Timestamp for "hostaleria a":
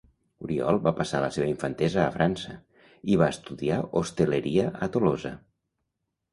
4.03-4.93